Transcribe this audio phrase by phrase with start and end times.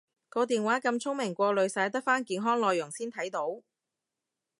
[0.29, 3.61] 個電話咁聰明過濾晒得返健康內容先睇到？